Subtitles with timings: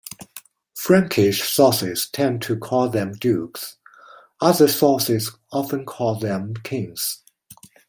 [0.73, 3.75] Frankish sources tend to call them dukes;
[4.41, 7.21] other sources often call them kings.